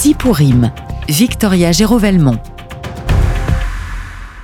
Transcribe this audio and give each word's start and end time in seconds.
Si 0.00 0.14
pour 0.14 0.36
rime, 0.36 0.70
Victoria 1.08 1.72
Gérovelmont. 1.72 2.38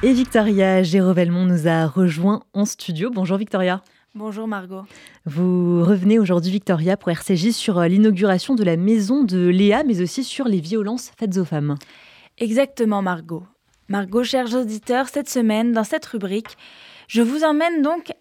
Et 0.02 0.12
Victoria 0.12 0.82
Gérovelmont 0.82 1.44
nous 1.44 1.68
a 1.68 1.86
rejoint 1.86 2.42
en 2.54 2.64
studio. 2.64 3.08
Bonjour 3.14 3.36
Victoria. 3.36 3.80
Bonjour 4.16 4.48
Margot. 4.48 4.82
Vous 5.26 5.84
revenez 5.84 6.18
aujourd'hui 6.18 6.50
Victoria 6.50 6.96
pour 6.96 7.12
RCJ 7.12 7.52
sur 7.52 7.80
l'inauguration 7.82 8.56
de 8.56 8.64
la 8.64 8.76
maison 8.76 9.22
de 9.22 9.46
Léa, 9.46 9.84
mais 9.84 10.02
aussi 10.02 10.24
sur 10.24 10.48
les 10.48 10.58
violences 10.58 11.12
faites 11.16 11.36
aux 11.36 11.44
femmes. 11.44 11.76
Exactement 12.38 13.00
Margot. 13.00 13.44
Margot, 13.88 14.24
chers 14.24 14.52
auditeurs, 14.56 15.08
cette 15.08 15.30
semaine, 15.30 15.70
dans 15.70 15.84
cette 15.84 16.06
rubrique, 16.06 16.56
je 17.06 17.22
vous 17.22 17.44
emmène 17.44 17.80
donc 17.80 18.12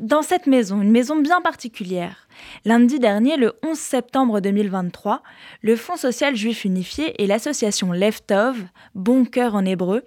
dans 0.00 0.22
cette 0.22 0.46
maison, 0.46 0.80
une 0.80 0.90
maison 0.90 1.16
bien 1.16 1.42
particulière. 1.42 2.26
Lundi 2.64 2.98
dernier, 2.98 3.36
le 3.36 3.52
11 3.62 3.78
septembre 3.78 4.40
2023, 4.40 5.22
le 5.60 5.76
Fonds 5.76 5.98
social 5.98 6.34
juif 6.34 6.64
unifié 6.64 7.22
et 7.22 7.26
l'association 7.26 7.92
Leftov, 7.92 8.56
Bon 8.94 9.26
Cœur 9.26 9.54
en 9.54 9.64
hébreu, 9.66 10.02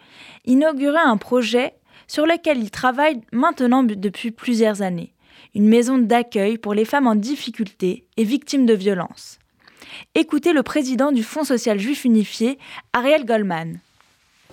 inauguraient 0.46 0.98
un 0.98 1.18
projet 1.18 1.76
sur 2.08 2.26
lequel 2.26 2.58
ils 2.58 2.72
travaillent 2.72 3.22
maintenant 3.32 3.84
depuis 3.84 4.32
plusieurs 4.32 4.82
années. 4.82 5.14
Une 5.54 5.70
maison 5.70 6.00
d'accueil 6.00 6.58
pour 6.58 6.74
les 6.74 6.86
femmes 6.86 7.08
en 7.08 7.16
difficulté 7.16 8.08
et 8.18 8.24
victimes 8.24 8.66
de 8.66 8.74
violences. 8.74 9.38
Écoutez 10.16 10.54
le 10.54 10.64
président 10.64 11.12
du 11.12 11.22
Fonds 11.22 11.44
social 11.44 11.80
juif 11.80 12.04
unifié, 12.04 12.58
Ariel 12.94 13.26
Goldman. 13.26 13.80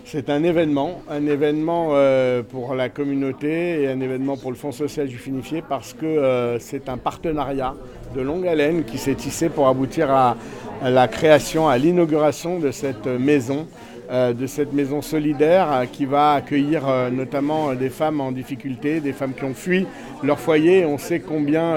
C'est 0.04 0.28
un 0.28 0.42
événement, 0.42 1.02
un 1.08 1.26
événement 1.26 1.90
euh, 1.92 2.42
pour 2.42 2.74
la 2.74 2.88
communauté 2.88 3.82
et 3.82 3.88
un 3.88 4.00
événement 4.00 4.36
pour 4.36 4.50
le 4.50 4.56
Fonds 4.56 4.72
social 4.72 5.08
juif 5.08 5.26
unifié 5.26 5.62
parce 5.66 5.92
que 5.92 6.06
euh, 6.06 6.58
c'est 6.58 6.88
un 6.88 6.96
partenariat 6.96 7.74
de 8.14 8.20
longue 8.20 8.46
haleine 8.46 8.84
qui 8.84 8.98
s'est 8.98 9.14
tissé 9.14 9.48
pour 9.48 9.68
aboutir 9.68 10.10
à, 10.10 10.36
la 10.82 11.06
création, 11.06 11.68
à 11.68 11.78
l'inauguration 11.78 12.58
de 12.58 12.72
cette 12.72 13.06
maison, 13.06 13.68
euh, 14.10 14.32
de 14.32 14.46
cette 14.46 14.72
maison 14.72 15.00
solidaire 15.00 15.86
qui 15.92 16.06
va 16.06 16.32
accueillir 16.32 16.82
notamment 17.12 17.74
des 17.74 17.90
femmes 17.90 18.20
en 18.20 18.32
difficulté, 18.32 19.00
des 19.00 19.12
femmes 19.12 19.34
qui 19.34 19.44
ont 19.44 19.54
fui 19.54 19.86
leur 20.24 20.40
foyer. 20.40 20.84
On 20.86 20.98
sait 20.98 21.20
combien 21.20 21.76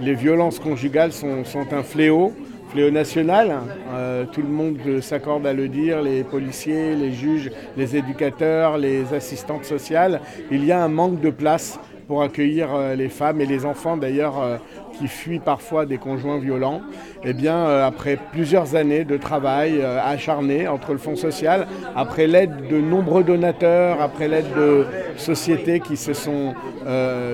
les 0.00 0.14
violences 0.14 0.58
conjugales 0.58 1.12
sont 1.12 1.72
un 1.72 1.82
fléau 1.82 2.32
fléau 2.70 2.90
national. 2.90 3.60
Euh, 3.92 4.24
tout 4.26 4.42
le 4.42 4.48
monde 4.48 4.78
s'accorde 5.00 5.46
à 5.46 5.52
le 5.52 5.68
dire, 5.68 6.02
les 6.02 6.24
policiers, 6.24 6.94
les 6.94 7.12
juges, 7.12 7.50
les 7.76 7.96
éducateurs, 7.96 8.78
les 8.78 9.14
assistantes 9.14 9.64
sociales. 9.64 10.20
Il 10.50 10.64
y 10.64 10.72
a 10.72 10.82
un 10.82 10.88
manque 10.88 11.20
de 11.20 11.30
place 11.30 11.78
pour 12.08 12.22
accueillir 12.22 12.74
euh, 12.74 12.94
les 12.94 13.10
femmes 13.10 13.42
et 13.42 13.46
les 13.46 13.66
enfants 13.66 13.98
d'ailleurs 13.98 14.40
euh, 14.40 14.56
qui 14.98 15.06
fuient 15.06 15.40
parfois 15.40 15.84
des 15.84 15.98
conjoints 15.98 16.38
violents. 16.38 16.80
Eh 17.22 17.34
bien, 17.34 17.54
euh, 17.54 17.86
après 17.86 18.18
plusieurs 18.32 18.74
années 18.74 19.04
de 19.04 19.18
travail 19.18 19.82
acharné 19.82 20.66
entre 20.66 20.92
le 20.92 20.98
Fonds 20.98 21.16
social, 21.16 21.66
après 21.94 22.26
l'aide 22.26 22.68
de 22.68 22.80
nombreux 22.80 23.22
donateurs, 23.22 24.00
après 24.00 24.26
l'aide 24.26 24.52
de 24.56 24.86
sociétés 25.16 25.80
qui 25.80 25.96
se 25.96 26.14
sont 26.14 26.54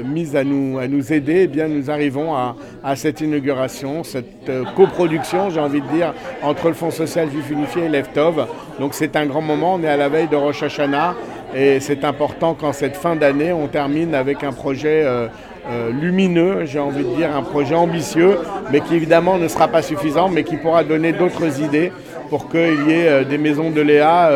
mises 0.05 0.34
à 0.34 0.42
nous, 0.42 0.78
à 0.78 0.89
nous 0.89 1.12
aider, 1.12 1.42
eh 1.42 1.47
bien, 1.47 1.69
nous 1.69 1.91
arrivons 1.91 2.34
à, 2.34 2.97
cette 2.97 3.20
inauguration, 3.20 4.02
cette 4.02 4.50
coproduction, 4.75 5.50
j'ai 5.50 5.61
envie 5.61 5.80
de 5.80 5.89
dire, 5.89 6.12
entre 6.42 6.69
le 6.69 6.75
Fonds 6.75 6.91
social 6.91 7.30
juif 7.30 7.48
unifié 7.50 7.84
et 7.84 7.89
l'EFTOV. 7.89 8.47
Donc 8.80 8.95
c'est 8.95 9.14
un 9.14 9.27
grand 9.27 9.42
moment, 9.42 9.75
on 9.75 9.83
est 9.83 9.89
à 9.89 9.97
la 9.97 10.08
veille 10.08 10.28
de 10.28 10.36
Rosh 10.36 10.64
Hashanah 10.64 11.14
et 11.55 11.78
c'est 11.78 12.05
important 12.05 12.55
qu'en 12.55 12.72
cette 12.72 12.97
fin 12.97 13.14
d'année, 13.14 13.52
on 13.52 13.69
termine 13.69 14.14
avec 14.14 14.42
un 14.42 14.52
projet 14.52 15.05
euh, 15.05 15.28
euh, 15.69 15.91
lumineux, 15.92 16.64
j'ai 16.64 16.80
envie 16.80 17.05
de 17.05 17.14
dire, 17.14 17.34
un 17.34 17.42
projet 17.42 17.77
ambitieux, 17.77 18.38
mais 18.72 18.80
qui 18.80 18.96
évidemment 18.96 19.38
ne 19.38 19.46
sera 19.46 19.69
pas 19.69 19.80
suffisant, 19.80 20.28
mais 20.28 20.42
qui 20.42 20.56
pourra 20.56 20.83
donner 20.83 21.12
d'autres 21.12 21.61
idées 21.61 21.92
pour 22.28 22.48
qu'il 22.48 22.88
y 22.88 22.92
ait 22.92 23.08
euh, 23.08 23.24
des 23.24 23.38
maisons 23.38 23.70
de 23.70 23.80
Léa 23.80 24.30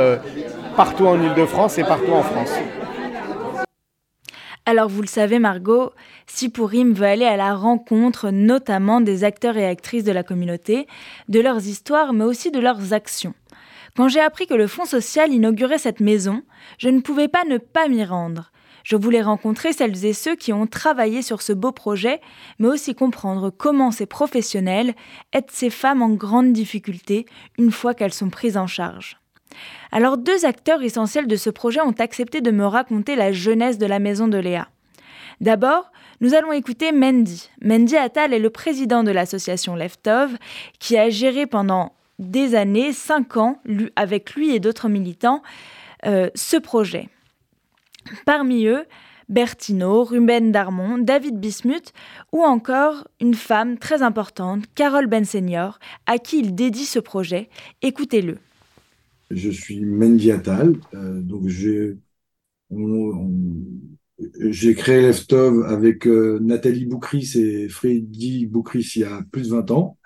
partout 0.77 1.07
en 1.07 1.21
Ile-de-France 1.21 1.79
et 1.79 1.83
partout 1.83 2.13
en 2.13 2.23
France. 2.23 2.53
Alors 4.65 4.89
vous 4.89 5.01
le 5.01 5.09
savez 5.09 5.39
Margot, 5.39 5.93
Sipourim 6.27 6.93
veut 6.93 7.07
aller 7.07 7.25
à 7.25 7.37
la 7.37 7.55
rencontre 7.55 8.31
notamment 8.31 9.01
des 9.01 9.25
acteurs 9.25 9.57
et 9.57 9.67
actrices 9.67 10.05
de 10.05 10.13
la 10.13 10.23
communauté, 10.23 10.87
de 11.29 11.41
leurs 11.41 11.67
histoires 11.67 12.13
mais 12.13 12.25
aussi 12.25 12.51
de 12.51 12.61
leurs 12.61 12.93
actions. 12.93 13.33
Quand 13.99 14.07
j'ai 14.07 14.21
appris 14.21 14.47
que 14.47 14.55
le 14.55 14.69
Fonds 14.69 14.85
social 14.85 15.33
inaugurait 15.33 15.77
cette 15.77 15.99
maison, 15.99 16.45
je 16.79 16.89
ne 16.89 17.01
pouvais 17.01 17.27
pas 17.27 17.43
ne 17.43 17.59
pas 17.59 17.89
m'y 17.89 18.05
rendre. 18.05 18.53
Je 18.85 18.95
voulais 18.95 19.23
rencontrer 19.23 19.73
celles 19.73 20.05
et 20.05 20.13
ceux 20.13 20.37
qui 20.37 20.53
ont 20.53 20.69
travaillé 20.69 21.21
sur 21.21 21.43
ce 21.43 21.53
beau 21.53 21.73
projet, 21.73 22.21
mais 22.61 22.69
aussi 22.69 22.95
comprendre 22.95 23.51
comment 23.51 23.91
ces 23.91 24.07
professionnels 24.07 24.95
aident 25.33 25.51
ces 25.51 25.69
femmes 25.69 26.01
en 26.01 26.11
grande 26.11 26.53
difficulté 26.53 27.27
une 27.59 27.73
fois 27.73 27.93
qu'elles 27.93 28.15
sont 28.15 28.31
prises 28.31 28.57
en 28.57 28.69
charge. 28.69 29.19
Alors 29.91 30.17
deux 30.17 30.45
acteurs 30.45 30.85
essentiels 30.85 31.27
de 31.27 31.35
ce 31.35 31.51
projet 31.51 31.81
ont 31.81 31.91
accepté 31.99 32.41
de 32.41 32.53
me 32.53 32.67
raconter 32.67 33.17
la 33.17 33.33
jeunesse 33.33 33.79
de 33.79 33.87
la 33.87 33.99
maison 33.99 34.29
de 34.29 34.39
Léa. 34.39 34.69
D'abord, 35.41 35.91
nous 36.21 36.35
allons 36.35 36.53
écouter 36.53 36.93
Mendy. 36.93 37.51
Mendy 37.63 37.97
Attal 37.97 38.33
est 38.33 38.39
le 38.39 38.51
président 38.51 39.03
de 39.03 39.11
l'association 39.11 39.75
Leftov, 39.75 40.37
qui 40.79 40.97
a 40.97 41.11
géré 41.11 41.49
pendant 41.49 41.98
des 42.19 42.55
années, 42.55 42.93
cinq 42.93 43.37
ans, 43.37 43.61
avec 43.97 44.35
lui 44.35 44.55
et 44.55 44.61
d'autres 44.61 44.89
militants, 44.89 45.43
euh, 46.07 46.31
ce 46.35 46.57
projet. 46.57 47.09
Parmi 48.25 48.67
eux, 48.67 48.85
Bertino, 49.29 50.05
Ruben 50.05 50.53
Darmon, 50.53 50.99
David 50.99 51.39
Bismuth 51.39 51.93
ou 52.33 52.43
encore 52.43 53.07
une 53.21 53.35
femme 53.35 53.79
très 53.79 54.03
importante, 54.03 54.65
Carole 54.75 55.07
Bensenior, 55.07 55.79
à 56.07 56.19
qui 56.19 56.41
il 56.41 56.55
dédie 56.55 56.87
ce 56.87 56.99
projet. 56.99 57.49
Écoutez-le. 57.83 58.39
Je 59.31 59.51
suis 59.51 59.85
Mendy 59.85 60.33
Attal, 60.33 60.77
euh, 60.95 61.21
donc 61.21 61.49
j'ai 61.49 61.99
créé 64.75 65.03
Leftov 65.03 65.65
avec 65.65 66.07
euh, 66.07 66.39
Nathalie 66.41 66.87
Boukris 66.87 67.33
et 67.37 67.69
Freddy 67.69 68.47
Boukris 68.47 68.93
il 68.97 69.03
y 69.03 69.05
a 69.05 69.23
plus 69.31 69.43
de 69.43 69.55
20 69.55 69.71
ans. 69.73 69.99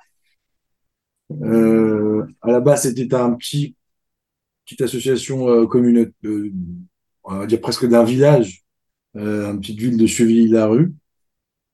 Euh, 1.42 2.26
à 2.42 2.50
la 2.50 2.60
base, 2.60 2.82
c'était 2.82 3.14
un 3.14 3.32
petit 3.34 3.76
petite 4.64 4.82
association 4.82 5.48
euh, 5.48 5.66
commune, 5.66 6.12
euh, 6.24 6.52
on 7.24 7.38
va 7.38 7.46
dire 7.46 7.60
presque 7.60 7.86
d'un 7.88 8.04
village, 8.04 8.64
euh, 9.16 9.52
une 9.52 9.60
petite 9.60 9.78
ville 9.78 9.96
de 9.96 10.06
Chevilly-la-Rue, 10.06 10.94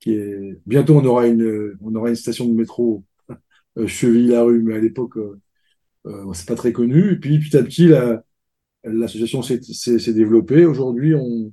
qui 0.01 0.13
est 0.15 0.61
bientôt 0.67 0.97
on 0.99 1.05
aura 1.05 1.27
une 1.27 1.77
on 1.83 1.95
aura 1.95 2.11
une 2.11 2.17
station 2.17 2.47
de 2.47 2.55
métro 2.55 3.05
euh, 3.79 3.87
Chevilly-la-Rue, 3.87 4.63
mais 4.63 4.77
à 4.77 4.81
l'époque 4.81 5.17
euh, 5.19 6.33
c'est 6.35 6.49
pas 6.49 6.55
très 6.57 6.73
connu. 6.73 7.13
Et 7.13 7.17
puis 7.17 7.39
petit 7.39 7.57
à 7.57 7.63
petit 7.63 7.91
l'association 8.85 9.43
s'est 9.43 10.13
développée. 10.15 10.65
Aujourd'hui, 10.65 11.15
on, 11.15 11.53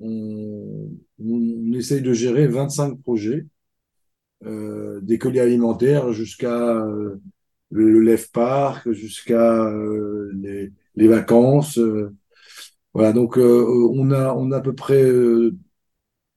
on, 0.00 0.90
on, 1.20 1.72
essaye 1.72 2.02
de 2.02 2.12
gérer 2.12 2.46
25 2.48 3.00
projets 3.02 3.46
euh, 4.46 5.00
des 5.02 5.18
colis 5.18 5.40
alimentaires 5.40 6.12
jusqu'à 6.12 6.54
euh, 6.54 7.20
le, 7.70 8.00
Lève 8.00 8.30
Park, 8.30 8.90
jusqu'à 8.92 9.64
euh, 9.66 10.30
les, 10.40 10.72
les, 10.94 11.08
vacances. 11.08 11.80
voilà, 12.94 13.12
donc 13.12 13.36
on 13.38 14.10
a 14.12 14.34
on 14.34 14.52
a 14.52 14.58
à 14.58 14.60
peu 14.60 14.74
près 14.74 15.04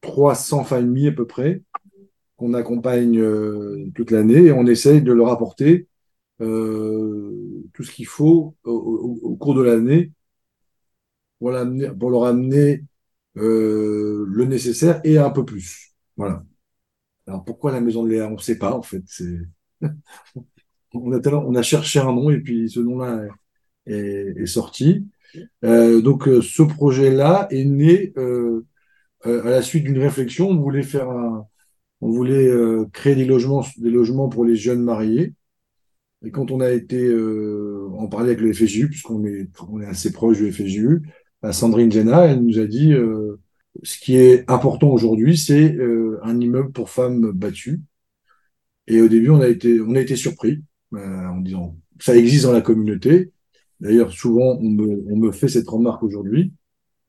300 0.01 0.63
familles 0.63 1.09
à 1.09 1.11
peu 1.11 1.27
près 1.27 1.63
qu'on 2.37 2.53
accompagne 2.53 3.21
toute 3.93 4.11
l'année 4.11 4.45
et 4.45 4.51
on 4.51 4.65
essaye 4.65 5.01
de 5.01 5.13
leur 5.13 5.29
apporter 5.29 5.87
tout 6.39 7.83
ce 7.83 7.91
qu'il 7.91 8.07
faut 8.07 8.55
au, 8.63 9.19
au, 9.23 9.35
cours 9.35 9.55
de 9.55 9.61
l'année 9.61 10.11
pour, 11.39 11.51
pour 11.99 12.09
leur 12.09 12.25
amener 12.25 12.83
le 13.35 14.45
nécessaire 14.45 15.01
et 15.03 15.17
un 15.17 15.29
peu 15.29 15.45
plus. 15.45 15.93
Voilà. 16.17 16.43
Pourquoi 17.39 17.71
la 17.71 17.81
maison 17.81 18.03
de 18.03 18.09
Léa? 18.09 18.27
On 18.27 18.35
ne 18.35 18.37
sait 18.37 18.57
pas 18.57 18.73
en 18.73 18.81
fait. 18.81 19.03
on, 20.93 21.55
a 21.55 21.61
cherché 21.61 21.99
un 21.99 22.13
nom 22.13 22.29
et 22.29 22.39
puis 22.39 22.69
ce 22.69 22.79
nom-là 22.79 23.27
est, 23.85 24.45
sorti. 24.45 25.05
Euh, 25.63 26.01
donc 26.01 26.27
euh, 26.27 26.41
ce 26.41 26.61
projet-là 26.63 27.47
est 27.51 27.63
né 27.63 28.13
euh, 28.17 28.65
à 29.23 29.49
la 29.49 29.61
suite 29.61 29.85
d'une 29.85 29.99
réflexion. 29.99 30.49
On 30.49 30.55
voulait 30.55 32.49
créer 32.91 33.15
des 33.15 33.25
logements, 33.25 34.29
pour 34.29 34.45
les 34.45 34.55
jeunes 34.55 34.83
mariés. 34.83 35.33
Et 36.23 36.31
quand 36.31 36.51
on 36.51 36.59
a 36.59 36.69
été 36.71 37.11
en 37.97 38.07
parler 38.07 38.31
avec 38.31 38.41
le 38.41 38.53
FSJU, 38.53 38.89
puisqu'on 38.89 39.25
est, 39.25 39.47
assez 39.87 40.11
proche 40.11 40.37
du 40.37 40.51
FSJU, 40.51 41.01
Sandrine 41.51 41.91
Zena, 41.91 42.25
elle 42.25 42.43
nous 42.43 42.59
a 42.59 42.65
dit 42.65 42.93
ce 43.83 43.99
qui 43.99 44.17
est 44.17 44.49
important 44.49 44.89
aujourd'hui, 44.89 45.37
c'est 45.37 45.73
euh, 45.75 46.19
un 46.23 46.39
immeuble 46.39 46.71
pour 46.71 46.89
femmes 46.89 47.31
battues. 47.31 47.81
Et 48.87 49.01
au 49.01 49.07
début, 49.07 49.29
on 49.29 49.41
a 49.41 49.47
été, 49.47 49.79
on 49.81 49.95
a 49.95 49.99
été 49.99 50.15
surpris 50.15 50.63
euh, 50.93 51.27
en 51.27 51.39
disant 51.41 51.77
ça 51.99 52.15
existe 52.15 52.45
dans 52.45 52.51
la 52.51 52.61
communauté. 52.61 53.31
D'ailleurs, 53.79 54.11
souvent, 54.11 54.57
on 54.61 54.69
me, 54.69 55.03
on 55.11 55.17
me 55.17 55.31
fait 55.31 55.47
cette 55.47 55.67
remarque 55.67 56.03
aujourd'hui. 56.03 56.53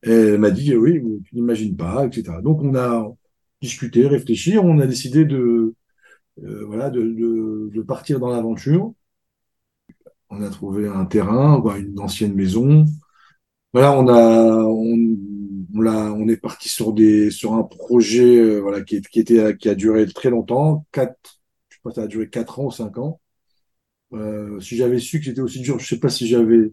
Elle 0.03 0.38
m'a 0.38 0.50
dit 0.50 0.75
oui, 0.76 1.00
tu 1.25 1.35
n'imagines 1.35 1.76
pas, 1.76 2.06
etc. 2.06 2.35
Donc, 2.43 2.62
on 2.62 2.75
a 2.76 3.08
discuté, 3.61 4.06
réfléchi, 4.06 4.58
on 4.58 4.79
a 4.81 4.87
décidé 4.87 5.25
de, 5.25 5.75
euh, 6.44 6.65
voilà, 6.67 6.91
de, 6.91 7.03
de, 7.03 7.70
de, 7.73 7.82
partir 7.82 8.19
dans 8.20 8.31
l'aventure. 8.31 8.93
on 10.31 10.43
a 10.43 10.50
trouvé 10.50 10.88
un 10.88 11.05
terrain, 11.06 11.62
une 11.76 12.00
ancienne 12.00 12.35
maison. 12.35 12.85
Voilà, 13.73 13.93
on 13.99 14.08
a, 14.08 14.65
on, 14.65 15.17
on, 15.75 15.87
on 15.87 16.29
est 16.29 16.37
parti 16.37 16.69
sur 16.69 16.93
des, 16.93 17.31
sur 17.31 17.55
un 17.55 17.63
projet, 17.65 18.39
euh, 18.39 18.61
voilà, 18.61 18.83
qui, 18.83 18.97
était, 18.97 19.57
qui 19.57 19.69
a 19.69 19.75
duré 19.75 20.07
très 20.07 20.31
longtemps, 20.31 20.87
quatre, 20.93 21.41
je 21.69 21.77
sais 21.77 21.81
pas, 21.83 21.93
ça 21.93 22.03
a 22.03 22.07
duré 22.07 22.29
quatre 22.29 22.61
ans 22.61 22.67
ou 22.67 22.71
cinq 22.71 22.99
ans. 22.99 23.21
Euh, 24.13 24.61
si 24.61 24.77
j'avais 24.77 24.99
su 24.99 25.19
que 25.21 25.27
c'était 25.27 25.41
aussi 25.41 25.61
dur, 25.61 25.79
je 25.79 25.87
sais 25.87 25.99
pas 25.99 26.11
si 26.11 26.27
j'avais, 26.27 26.73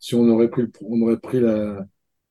si 0.00 0.14
on 0.14 0.28
aurait 0.28 0.50
pris, 0.50 0.64
on 0.82 1.02
aurait 1.02 1.18
pris 1.18 1.40
la, 1.40 1.86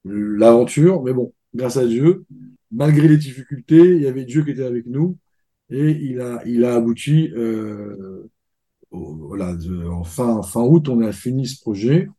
l'aventure, 0.06 1.04
mais 1.04 1.14
bon, 1.14 1.34
grâce 1.54 1.78
à 1.78 1.86
Dieu, 1.86 2.26
malgré 2.72 3.08
les 3.08 3.18
difficultés, 3.18 3.96
il 3.96 4.02
y 4.02 4.08
avait 4.08 4.26
Dieu 4.26 4.44
qui 4.44 4.52
était 4.52 4.64
avec 4.64 4.88
nous 4.88 5.18
et 5.70 5.92
il 5.92 6.22
a, 6.22 6.42
il 6.46 6.66
a 6.66 6.76
abouti. 6.76 7.32
Euh, 7.36 8.30
voilà, 8.92 9.56
en 9.90 10.04
fin, 10.04 10.42
fin 10.42 10.62
août, 10.62 10.90
on 10.90 11.02
a 11.02 11.12
fini 11.12 11.48
ce 11.48 11.60
projet. 11.62 12.10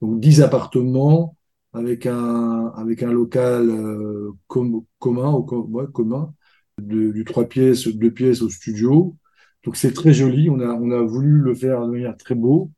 Donc 0.00 0.20
10 0.20 0.42
appartements 0.42 1.36
avec 1.72 2.06
un, 2.06 2.72
avec 2.76 3.02
un 3.02 3.12
local 3.12 3.68
euh, 3.70 4.32
commun, 4.48 5.30
au, 5.30 5.42
commun, 5.42 6.34
de, 6.80 7.10
du 7.12 7.24
trois 7.24 7.44
pièces, 7.44 7.88
deux 7.88 8.10
pièces 8.10 8.42
au 8.42 8.50
studio. 8.50 9.16
Donc 9.64 9.76
c'est 9.76 9.92
très 9.92 10.12
joli. 10.12 10.50
On 10.50 10.60
a, 10.60 10.74
on 10.74 10.90
a 10.90 11.02
voulu 11.02 11.38
le 11.38 11.54
faire 11.54 11.86
de 11.86 11.92
manière 11.92 12.16
très 12.16 12.34
beau. 12.34 12.70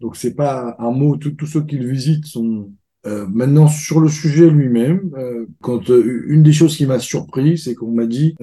Donc 0.00 0.16
c'est 0.16 0.34
pas 0.34 0.76
un 0.78 0.90
mot. 0.90 1.16
Tous 1.16 1.46
ceux 1.46 1.64
qui 1.64 1.78
le 1.78 1.88
visitent 1.88 2.26
sont 2.26 2.70
euh, 3.06 3.26
maintenant 3.28 3.68
sur 3.68 4.00
le 4.00 4.08
sujet 4.08 4.50
lui-même. 4.50 5.12
Euh, 5.16 5.46
quand 5.60 5.90
euh, 5.90 6.24
une 6.26 6.42
des 6.42 6.52
choses 6.52 6.76
qui 6.76 6.86
m'a 6.86 6.98
surpris, 6.98 7.56
c'est 7.56 7.74
qu'on 7.74 7.92
m'a 7.92 8.06
dit 8.06 8.34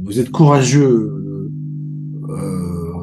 vous 0.00 0.20
êtes 0.20 0.30
courageux, 0.30 1.50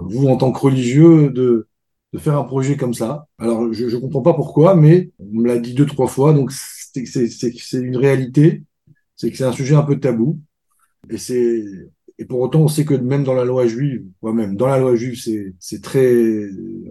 vous 0.09 0.27
en 0.27 0.37
tant 0.37 0.51
que 0.51 0.59
religieux, 0.59 1.29
de 1.31 1.67
de 2.13 2.19
faire 2.19 2.37
un 2.37 2.43
projet 2.43 2.77
comme 2.77 2.93
ça. 2.93 3.27
Alors, 3.37 3.71
je 3.71 3.85
ne 3.85 4.01
comprends 4.01 4.21
pas 4.21 4.33
pourquoi, 4.33 4.75
mais 4.75 5.11
on 5.19 5.41
me 5.41 5.47
l'a 5.47 5.59
dit 5.59 5.73
deux, 5.73 5.85
trois 5.85 6.07
fois, 6.07 6.33
donc 6.33 6.51
c'est 6.51 7.73
une 7.73 7.97
réalité, 7.97 8.63
c'est 9.15 9.29
que 9.31 9.37
c'est 9.37 9.43
un 9.43 9.51
sujet 9.51 9.75
un 9.75 9.83
peu 9.83 9.99
tabou. 9.99 10.39
Et 11.09 11.17
et 12.21 12.25
pour 12.25 12.41
autant, 12.41 12.63
on 12.63 12.67
sait 12.67 12.83
que 12.83 12.93
même 12.95 13.23
dans 13.23 13.33
la 13.33 13.45
loi 13.45 13.65
juive, 13.65 14.05
moi 14.21 14.33
même 14.33 14.57
dans 14.57 14.67
la 14.67 14.77
loi 14.77 14.93
juive, 14.95 15.17
c'est 15.57 15.81
très 15.81 16.49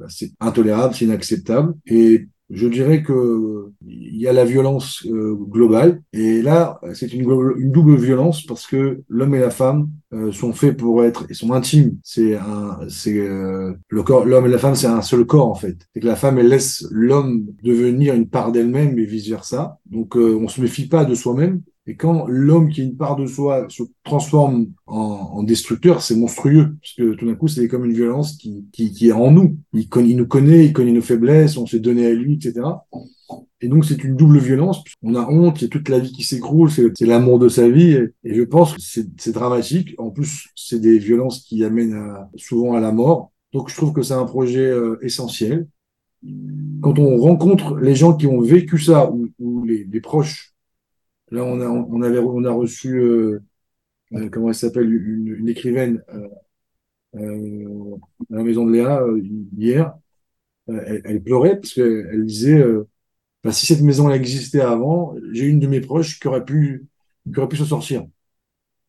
c'est 0.09 0.33
intolérable, 0.41 0.95
c'est 0.95 1.05
inacceptable. 1.05 1.75
Et 1.87 2.29
je 2.51 2.67
dirais 2.67 3.03
que 3.03 3.71
il 3.87 4.17
y 4.17 4.27
a 4.27 4.33
la 4.33 4.45
violence 4.45 5.07
euh, 5.07 5.35
globale. 5.35 6.03
Et 6.13 6.43
là 6.43 6.81
c'est 6.95 7.13
une, 7.13 7.25
double 7.71 7.97
violence 7.97 8.45
parce 8.45 8.67
que 8.67 9.03
l'homme 9.09 9.35
et 9.35 9.41
la 9.41 9.51
femme 9.51 9.91
euh, 10.13 10.33
sont 10.33 10.53
faits 10.53 10.77
pour 10.77 11.05
être 11.05 11.27
et 11.31 11.35
sont 11.35 11.53
intimes. 11.53 11.99
C'est 12.03 12.37
un 12.37 12.79
c'est 12.89 13.19
euh, 13.19 13.75
le 13.89 14.03
corps 14.03 14.25
l'homme 14.25 14.47
et 14.47 14.51
la 14.51 14.59
femme 14.59 14.75
c'est 14.75 14.87
un 14.87 15.03
seul 15.03 15.25
corps 15.27 15.51
en 15.51 15.55
fait. 15.55 15.77
C'est 15.93 16.01
que 16.01 16.07
la 16.07 16.17
femme 16.17 16.39
elle 16.39 16.49
laisse 16.49 16.87
l'homme 16.91 17.47
devenir 17.63 18.15
une 18.15 18.29
part 18.29 18.53
d'elle-même 18.53 18.99
et 18.99 19.05
vice 19.05 19.29
versa 19.29 19.79
donc 19.87 20.17
on 20.17 20.49
se 20.49 20.61
méfie 20.61 20.89
pas 20.89 21.05
de 21.05 21.15
soi-même 21.15 21.63
et 21.89 21.97
quand 21.97 22.27
l'homme 22.29 22.69
qui 22.69 22.83
est 22.83 22.85
une 22.85 22.99
part 22.99 23.17
de 23.17 23.27
soi 23.27 23.65
se 23.71 23.83
transforme 24.05 24.67
en, 24.87 25.43
destructeur, 25.43 26.03
c'est 26.03 26.17
monstrueux. 26.17 26.77
Parce 26.83 26.93
que 26.93 27.15
tout 27.15 27.25
d'un 27.25 27.35
coup, 27.35 27.49
c'est 27.49 27.67
comme 27.67 27.87
une 27.87 27.95
violence 27.95 28.37
qui, 28.37 28.69
est 28.77 29.13
en 29.13 29.31
nous. 29.31 29.57
Il, 29.73 30.17
nous 30.19 30.27
connaît, 30.27 30.67
il 30.67 30.75
connaît 30.75 30.93
nos 30.93 31.01
faiblesses, 31.01 31.57
on 31.57 31.65
s'est 31.65 31.81
donné 31.81 32.05
à 32.05 32.13
lui, 32.13 32.35
etc. 32.35 32.61
Et 33.63 33.69
donc, 33.69 33.87
c'est 33.87 34.05
une 34.05 34.17
double 34.17 34.39
violence. 34.39 34.85
On 35.03 35.15
a 35.15 35.27
honte, 35.31 35.63
il 35.63 35.65
y 35.65 35.67
a 35.67 35.71
toute 35.71 35.89
la 35.89 35.99
vie 35.99 36.13
qui 36.13 36.25
s'écroule, 36.25 36.71
c'est 36.71 37.07
l'amour 37.07 37.39
de 37.39 37.49
sa 37.49 37.71
vie. 37.71 37.93
Et, 38.23 38.35
je 38.35 38.43
pense 38.43 38.75
que 38.75 38.83
c'est 38.83 39.33
dramatique. 39.33 39.95
En 39.97 40.11
plus, 40.11 40.51
c'est 40.55 40.81
des 40.81 40.99
violences 40.99 41.41
qui 41.41 41.65
amènent 41.65 42.19
souvent 42.37 42.75
à 42.75 42.81
la 42.81 42.93
mort. 42.93 43.33
Donc, 43.55 43.71
je 43.71 43.77
trouve 43.77 43.95
que 43.95 44.03
c'est 44.03 44.13
un 44.13 44.27
projet 44.27 44.67
euh, 44.67 44.99
essentiel. 45.01 45.67
Quand 46.83 46.99
on 46.99 47.17
rencontre 47.17 47.77
les 47.77 47.95
gens 47.95 48.13
qui 48.13 48.27
ont 48.27 48.43
vécu 48.43 48.79
ça, 48.79 49.11
ou, 49.39 49.65
les 49.65 50.01
proches 50.03 50.55
Là, 51.31 51.45
on 51.45 51.61
a, 51.61 51.67
on 51.67 52.03
avait, 52.03 52.19
on 52.19 52.45
a 52.45 52.51
reçu, 52.51 52.99
euh, 53.01 53.43
euh, 54.15 54.29
comment 54.31 54.49
elle 54.49 54.55
s'appelle, 54.55 54.91
une, 54.93 55.49
écrivaine 55.49 56.03
euh, 57.15 57.97
à 58.31 58.37
la 58.37 58.43
maison 58.43 58.67
de 58.67 58.73
Léa 58.73 59.03
hier. 59.57 59.95
Elle, 60.69 61.23
pleurait 61.23 61.57
parce 61.57 61.73
qu'elle 61.75 62.27
disait, 62.27 62.63
bah, 63.43 63.53
si 63.53 63.67
cette 63.67 63.81
maison 63.83 64.11
existait 64.11 64.61
avant, 64.61 65.15
j'ai 65.33 65.47
une 65.47 65.61
de 65.61 65.67
mes 65.67 65.81
proches 65.81 66.21
qui 66.21 66.29
aurait 66.29 66.45
pu, 66.45 66.87
qui 67.33 67.39
aurait 67.39 67.49
pu 67.49 67.57
se 67.57 67.65
sortir. 67.65 68.07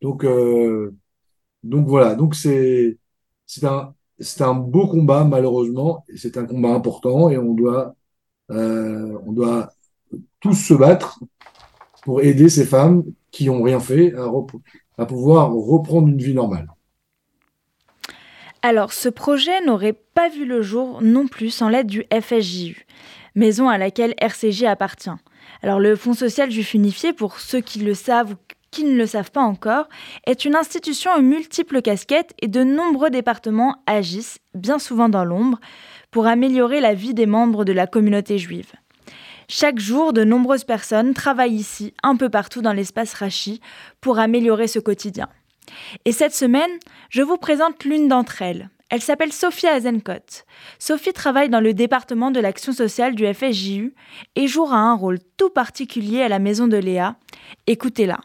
Donc, 0.02 0.26
donc 1.64 1.88
voilà. 1.88 2.16
Donc 2.16 2.36
c'est, 2.36 2.98
c'est 3.46 3.66
un, 3.66 3.96
c'est 4.20 4.44
un 4.44 4.54
beau 4.56 4.88
combat 4.88 5.24
malheureusement. 5.24 6.06
C'est 6.16 6.38
un 6.38 6.46
combat 6.46 6.74
important 6.74 7.30
et 7.30 7.38
on 7.38 7.54
doit, 7.54 7.96
on 8.50 9.32
doit 9.32 9.72
tous 10.42 10.56
se 10.56 10.74
battre 10.74 11.20
pour 12.04 12.22
aider 12.22 12.50
ces 12.50 12.66
femmes 12.66 13.04
qui 13.32 13.46
n'ont 13.46 13.62
rien 13.62 13.80
fait 13.80 14.14
à, 14.98 15.06
pouvoir 15.06 15.52
reprendre 15.52 16.08
une 16.08 16.18
vie 16.18 16.34
normale. 16.34 16.68
Alors, 18.62 18.92
ce 18.92 19.08
projet 19.08 19.62
n'aurait 19.66 19.94
pas 19.94 20.28
vu 20.28 20.46
le 20.46 20.62
jour 20.62 21.02
non 21.02 21.28
plus 21.28 21.50
sans 21.50 21.70
l'aide 21.70 21.88
du 21.88 22.04
FSJU, 22.12 22.86
maison 23.36 23.70
à 23.70 23.78
laquelle 23.78 24.16
RCJ 24.18 24.64
appartient. 24.64 25.10
Alors, 25.62 25.80
le 25.80 25.96
Fonds 25.96 26.14
social 26.14 26.52
juif 26.52 26.74
unifié, 26.74 27.14
pour 27.14 27.40
ceux 27.40 27.62
qui 27.62 27.80
le 27.80 27.94
savent 27.94 28.34
ou 28.34 28.36
qui 28.72 28.84
ne 28.84 28.98
le 28.98 29.08
savent 29.08 29.32
pas 29.32 29.42
encore, 29.42 29.88
est 30.28 30.46
une 30.46 30.56
institution 30.56 31.12
aux 31.16 31.22
multiples 31.22 31.82
casquettes 31.82 32.34
et 32.42 32.48
de 32.48 32.64
nombreux 32.64 33.10
départements 33.10 33.78
agissent, 33.88 34.40
bien 34.54 34.78
souvent 34.78 35.10
dans 35.10 35.26
l'ombre, 35.26 35.60
pour 36.12 36.28
améliorer 36.28 36.82
la 36.82 36.94
vie 36.94 37.14
des 37.14 37.26
membres 37.26 37.66
de 37.66 37.74
la 37.74 37.88
communauté 37.88 38.38
juive. 38.38 38.72
Chaque 39.52 39.80
jour, 39.80 40.14
de 40.14 40.24
nombreuses 40.24 40.64
personnes 40.64 41.16
travaillent 41.16 41.56
ici, 41.56 41.96
un 42.04 42.16
peu 42.16 42.30
partout 42.30 42.62
dans 42.62 42.72
l'espace 42.72 43.16
Rachi, 43.16 43.62
pour 44.00 44.20
améliorer 44.20 44.68
ce 44.68 44.78
quotidien. 44.78 45.28
Et 46.06 46.12
cette 46.12 46.36
semaine, 46.36 46.70
je 47.10 47.24
vous 47.24 47.38
présente 47.38 47.84
l'une 47.84 48.08
d'entre 48.08 48.44
elles. 48.44 48.70
Elle 48.92 49.02
s'appelle 49.02 49.34
Sophie 49.34 49.66
Azencott. 49.66 50.46
Sophie 50.78 51.14
travaille 51.14 51.50
dans 51.50 51.62
le 51.62 51.74
département 51.74 52.30
de 52.30 52.40
l'action 52.40 52.74
sociale 52.74 53.16
du 53.16 53.26
FSJU 53.26 53.96
et 54.36 54.48
jouera 54.48 54.78
un 54.78 54.94
rôle 54.94 55.18
tout 55.38 55.50
particulier 55.50 56.22
à 56.22 56.30
la 56.30 56.38
maison 56.38 56.68
de 56.68 56.78
Léa. 56.78 57.16
Écoutez-la. 57.66 58.20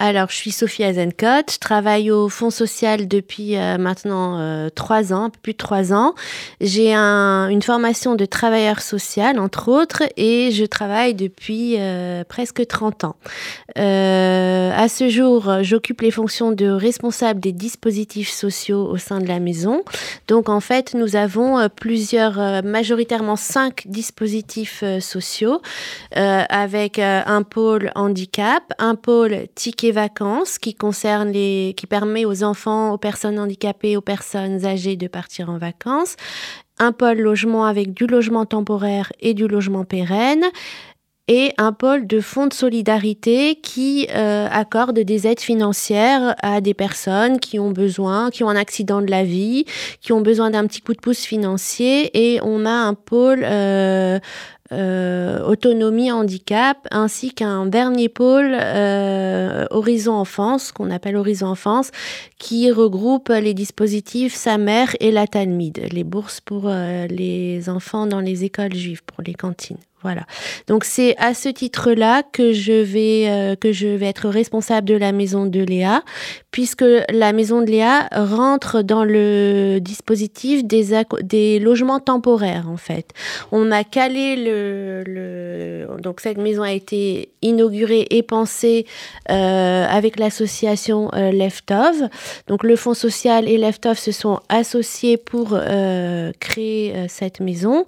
Alors, 0.00 0.28
je 0.30 0.36
suis 0.36 0.52
Sophie 0.52 0.84
Azencott, 0.84 1.54
je 1.54 1.58
travaille 1.58 2.12
au 2.12 2.28
Fonds 2.28 2.50
social 2.50 3.08
depuis 3.08 3.56
euh, 3.56 3.78
maintenant 3.78 4.38
euh, 4.38 4.68
trois 4.68 5.12
ans, 5.12 5.28
plus 5.42 5.54
de 5.54 5.58
trois 5.58 5.92
ans. 5.92 6.14
J'ai 6.60 6.94
un, 6.94 7.48
une 7.48 7.62
formation 7.62 8.14
de 8.14 8.24
travailleur 8.24 8.80
social, 8.80 9.40
entre 9.40 9.68
autres, 9.68 10.04
et 10.16 10.52
je 10.52 10.64
travaille 10.66 11.14
depuis 11.14 11.74
euh, 11.78 12.22
presque 12.22 12.64
30 12.64 13.02
ans. 13.02 13.16
à 13.74 14.88
ce 14.88 15.08
jour, 15.08 15.52
j'occupe 15.62 16.02
les 16.02 16.12
fonctions 16.12 16.52
de 16.52 16.68
responsable 16.68 17.40
des 17.40 17.52
dispositifs 17.52 18.30
sociaux 18.30 18.86
au 18.88 18.98
sein 18.98 19.18
de 19.18 19.26
la 19.26 19.40
maison. 19.40 19.82
Donc, 20.28 20.48
en 20.48 20.60
fait, 20.60 20.94
nous 20.94 21.16
avons 21.16 21.68
plusieurs, 21.74 22.62
majoritairement 22.62 23.34
cinq 23.34 23.82
dispositifs 23.86 24.84
sociaux, 25.00 25.60
avec 26.12 27.00
un 27.00 27.42
pôle 27.42 27.90
handicap, 27.96 28.62
un 28.78 28.94
pôle 28.94 29.48
ticket 29.56 29.87
vacances 29.92 30.58
qui 30.58 30.74
concerne 30.74 31.30
les, 31.30 31.74
qui 31.76 31.86
permet 31.86 32.24
aux 32.24 32.42
enfants, 32.42 32.92
aux 32.92 32.98
personnes 32.98 33.38
handicapées, 33.38 33.96
aux 33.96 34.02
personnes 34.02 34.64
âgées 34.64 34.96
de 34.96 35.08
partir 35.08 35.50
en 35.50 35.58
vacances. 35.58 36.16
Un 36.78 36.92
pôle 36.92 37.18
logement 37.18 37.64
avec 37.64 37.92
du 37.92 38.06
logement 38.06 38.46
temporaire 38.46 39.12
et 39.20 39.34
du 39.34 39.48
logement 39.48 39.84
pérenne 39.84 40.44
et 41.28 41.52
un 41.58 41.72
pôle 41.72 42.06
de 42.06 42.20
fonds 42.20 42.46
de 42.46 42.54
solidarité 42.54 43.56
qui 43.56 44.08
euh, 44.10 44.48
accorde 44.50 44.98
des 44.98 45.26
aides 45.26 45.40
financières 45.40 46.34
à 46.42 46.62
des 46.62 46.72
personnes 46.72 47.38
qui 47.38 47.58
ont 47.58 47.70
besoin, 47.70 48.30
qui 48.30 48.42
ont 48.42 48.48
un 48.48 48.56
accident 48.56 49.02
de 49.02 49.10
la 49.10 49.24
vie, 49.24 49.66
qui 50.00 50.12
ont 50.12 50.22
besoin 50.22 50.50
d'un 50.50 50.66
petit 50.66 50.80
coup 50.80 50.94
de 50.94 51.00
pouce 51.00 51.20
financier. 51.20 52.10
Et 52.18 52.40
on 52.42 52.64
a 52.64 52.70
un 52.70 52.94
pôle 52.94 53.44
euh, 53.44 54.18
euh, 54.70 55.42
autonomie 55.44 56.12
handicap, 56.12 56.76
ainsi 56.90 57.32
qu'un 57.32 57.64
dernier 57.64 58.10
pôle 58.10 58.50
euh, 58.52 59.64
Horizon 59.70 60.12
Enfance, 60.12 60.72
qu'on 60.72 60.90
appelle 60.90 61.16
Horizon 61.16 61.46
Enfance, 61.46 61.90
qui 62.38 62.70
regroupe 62.70 63.30
les 63.30 63.54
dispositifs 63.54 64.34
sa 64.34 64.58
mère 64.58 64.94
et 65.00 65.10
la 65.10 65.26
Talmide, 65.26 65.88
les 65.90 66.04
bourses 66.04 66.40
pour 66.40 66.64
euh, 66.66 67.06
les 67.06 67.70
enfants 67.70 68.06
dans 68.06 68.20
les 68.20 68.44
écoles 68.44 68.74
juives, 68.74 69.02
pour 69.04 69.22
les 69.22 69.34
cantines. 69.34 69.78
Voilà. 70.02 70.22
Donc 70.68 70.84
c'est 70.84 71.16
à 71.18 71.34
ce 71.34 71.48
titre-là 71.48 72.22
que 72.22 72.52
je 72.52 72.72
vais 72.72 73.24
euh, 73.26 73.56
que 73.56 73.72
je 73.72 73.88
vais 73.88 74.06
être 74.06 74.28
responsable 74.28 74.86
de 74.86 74.94
la 74.94 75.10
maison 75.10 75.44
de 75.44 75.58
Léa, 75.58 76.04
puisque 76.52 76.84
la 77.10 77.32
maison 77.32 77.62
de 77.62 77.66
Léa 77.66 78.08
rentre 78.12 78.82
dans 78.82 79.02
le 79.02 79.80
dispositif 79.80 80.64
des 80.64 81.02
des 81.22 81.58
logements 81.58 81.98
temporaires 81.98 82.68
en 82.70 82.76
fait. 82.76 83.10
On 83.50 83.72
a 83.72 83.82
calé 83.82 84.36
le, 84.36 85.02
le 85.04 86.00
donc 86.00 86.20
cette 86.20 86.38
maison 86.38 86.62
a 86.62 86.72
été 86.72 87.30
inaugurée 87.42 88.06
et 88.10 88.22
pensée 88.22 88.86
euh, 89.30 89.84
avec 89.84 90.20
l'association 90.20 91.10
euh, 91.14 91.32
Leftov. 91.32 92.08
Donc 92.46 92.62
le 92.62 92.76
fonds 92.76 92.94
social 92.94 93.48
et 93.48 93.58
Leftov 93.58 93.98
se 93.98 94.12
sont 94.12 94.38
associés 94.48 95.16
pour 95.16 95.58
créer 96.38 96.94
cette 97.08 97.40
maison 97.40 97.84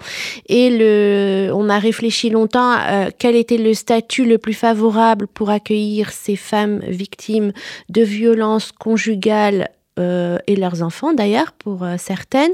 et 0.48 0.70
le 0.70 1.52
on 1.54 1.68
a 1.68 1.78
réfléchi 1.78 1.99
réfléchi 2.00 2.30
longtemps 2.30 2.78
euh, 2.78 3.10
quel 3.18 3.36
était 3.36 3.58
le 3.58 3.74
statut 3.74 4.24
le 4.24 4.38
plus 4.38 4.54
favorable 4.54 5.26
pour 5.26 5.50
accueillir 5.50 6.12
ces 6.12 6.34
femmes 6.34 6.80
victimes 6.88 7.52
de 7.90 8.00
violences 8.00 8.72
conjugales 8.72 9.68
euh, 10.00 10.38
et 10.46 10.56
leurs 10.56 10.82
enfants 10.82 11.12
d'ailleurs 11.12 11.52
pour 11.52 11.82
euh, 11.82 11.96
certaines 11.98 12.52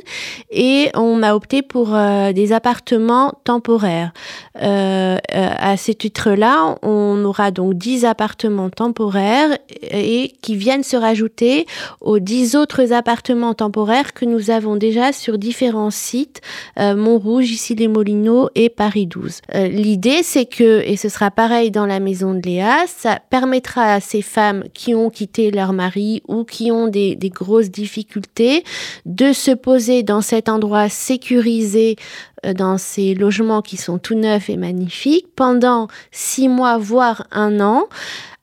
et 0.50 0.90
on 0.94 1.22
a 1.22 1.34
opté 1.34 1.62
pour 1.62 1.94
euh, 1.94 2.32
des 2.32 2.52
appartements 2.52 3.32
temporaires. 3.44 4.12
à 4.54 5.76
ce 5.76 5.92
titre-là, 5.92 6.76
on 6.82 7.24
aura 7.24 7.50
donc 7.50 7.74
10 7.74 8.04
appartements 8.04 8.70
temporaires 8.70 9.56
et 9.90 10.32
qui 10.42 10.56
viennent 10.56 10.82
se 10.82 10.96
rajouter 10.96 11.66
aux 12.00 12.18
10 12.18 12.56
autres 12.56 12.92
appartements 12.92 13.54
temporaires 13.54 14.12
que 14.14 14.24
nous 14.24 14.50
avons 14.50 14.76
déjà 14.76 15.12
sur 15.12 15.38
différents 15.38 15.90
sites, 15.90 16.40
Montrouge, 16.78 17.50
ici 17.50 17.74
les 17.74 17.88
Molineaux 17.88 18.48
et 18.54 18.68
Paris 18.68 19.06
12. 19.06 19.40
L'idée 19.54 20.22
c'est 20.22 20.46
que, 20.46 20.80
et 20.84 20.96
ce 20.96 21.08
sera 21.08 21.30
pareil 21.30 21.70
dans 21.70 21.86
la 21.86 22.00
maison 22.00 22.34
de 22.34 22.40
Léa, 22.40 22.86
ça 22.86 23.20
permettra 23.30 23.94
à 23.94 24.00
ces 24.00 24.22
femmes 24.22 24.64
qui 24.72 24.94
ont 24.94 25.10
quitté 25.10 25.50
leur 25.50 25.72
mari 25.72 26.22
ou 26.28 26.44
qui 26.44 26.70
ont 26.70 26.88
des, 26.88 27.14
des 27.16 27.30
grosses 27.37 27.71
difficultés, 27.71 28.64
de 29.05 29.33
se 29.33 29.50
poser 29.50 30.02
dans 30.02 30.21
cet 30.21 30.49
endroit 30.49 30.88
sécurisé, 30.88 31.97
euh, 32.45 32.52
dans 32.52 32.78
ces 32.78 33.14
logements 33.14 33.62
qui 33.62 33.76
sont 33.76 33.99
tout 33.99 34.14
neufs 34.14 34.50
et 34.50 34.57
magnifiques, 34.57 35.28
pendant 35.37 35.88
six 36.11 36.49
mois, 36.49 36.78
voire 36.78 37.26
un 37.31 37.61
an, 37.61 37.87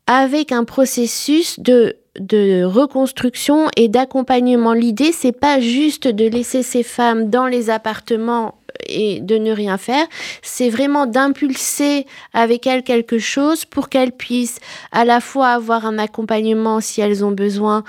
avec 0.08 0.52
un 0.52 0.64
processus 0.64 1.60
de 1.60 1.96
de 2.20 2.64
reconstruction 2.64 3.70
et 3.76 3.88
d'accompagnement. 3.88 4.74
L'idée, 4.74 5.12
c'est 5.12 5.32
pas 5.32 5.60
juste 5.60 6.08
de 6.08 6.28
laisser 6.28 6.62
ces 6.62 6.84
femmes 6.84 7.32
dans 7.32 7.48
les 7.48 7.72
appartements 7.72 8.54
et 8.88 9.20
de 9.22 9.38
ne 9.38 9.52
rien 9.52 9.78
faire, 9.78 10.06
c'est 10.42 10.70
vraiment 10.70 11.06
d'impulser 11.06 12.06
avec 12.34 12.68
elles 12.68 12.84
quelque 12.84 13.20
chose 13.20 13.66
pour 13.66 13.90
qu'elles 13.90 14.12
puissent 14.12 14.60
à 14.92 15.06
la 15.06 15.22
fois 15.22 15.50
avoir 15.50 15.86
un 15.86 15.98
accompagnement 15.98 16.82
si 16.82 17.02
elles 17.02 17.24
ont 17.24 17.32
besoin 17.32 17.84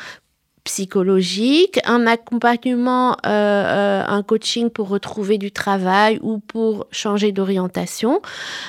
psychologique, 0.64 1.78
un 1.84 2.06
accompagnement, 2.06 3.12
euh, 3.26 3.28
euh, 3.28 4.02
un 4.06 4.22
coaching 4.22 4.70
pour 4.70 4.88
retrouver 4.88 5.36
du 5.36 5.52
travail 5.52 6.18
ou 6.22 6.38
pour 6.38 6.86
changer 6.90 7.32
d'orientation, 7.32 8.22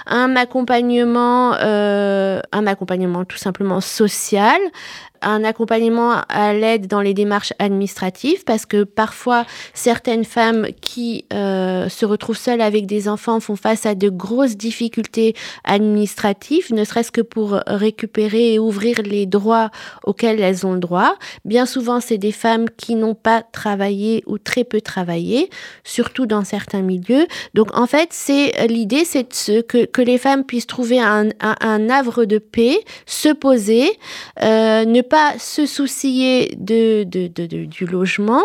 un 0.05 0.35
accompagnement, 0.35 1.55
euh, 1.55 2.41
un 2.51 2.67
accompagnement 2.67 3.23
tout 3.23 3.37
simplement 3.37 3.79
social, 3.79 4.59
un 5.25 5.44
accompagnement 5.44 6.22
à 6.29 6.53
l'aide 6.53 6.88
dans 6.88 7.01
les 7.01 7.13
démarches 7.13 7.53
administratives 7.60 8.44
parce 8.46 8.65
que 8.65 8.84
parfois 8.84 9.46
certaines 9.74 10.24
femmes 10.24 10.67
qui 10.82 11.25
euh, 11.34 11.89
se 11.89 12.05
retrouvent 12.05 12.38
seules 12.38 12.62
avec 12.62 12.86
des 12.86 13.10
enfants 13.10 13.39
font 13.39 13.55
face 13.55 13.86
à 13.86 13.96
de 13.96 14.10
grosses 14.10 14.55
difficultés 14.55 15.36
administratives, 15.63 16.74
ne 16.74 16.84
serait-ce 16.84 17.12
que 17.12 17.22
pour 17.22 17.60
récupérer 17.67 18.53
et 18.53 18.60
ouvrir 18.60 19.01
les 19.03 19.25
droits 19.25 19.72
auxquels 20.03 20.39
elles 20.39 20.65
ont 20.65 20.74
le 20.74 20.79
droit. 20.79 21.15
Bien 21.44 21.65
souvent, 21.65 22.00
c'est 22.00 22.17
des 22.17 22.32
femmes 22.32 22.67
qui 22.77 22.96
n'ont 22.96 23.15
pas 23.15 23.41
travaillé 23.41 24.24
ou 24.27 24.38
très 24.38 24.63
peu 24.63 24.82
travaillé, 24.82 25.50
surtout 25.84 26.25
dans 26.25 26.44
certains 26.44 26.82
milieux. 26.82 27.27
Donc 27.53 27.75
en 27.77 27.88
fait, 27.88 28.10
c'est 28.12 28.67
l'idée, 28.67 29.05
c'est 29.05 29.25
que, 29.67 29.86
que 29.86 30.01
les 30.01 30.17
femmes 30.17 30.44
puissent 30.44 30.67
trouver 30.67 31.00
un, 31.00 31.29
un, 31.39 31.89
havre 31.89 32.25
de 32.25 32.38
paix, 32.38 32.77
se 33.05 33.29
poser, 33.29 33.89
euh, 34.44 34.86
ne 34.86 35.01
pas 35.01 35.14
se 35.38 35.65
soucier 35.65 36.55
de, 36.57 37.03
du 37.03 37.86
logement 37.86 38.43